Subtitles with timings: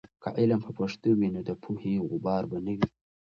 [0.23, 2.87] که علم په پښتو وي، نو د پوهې غبار به نه وي.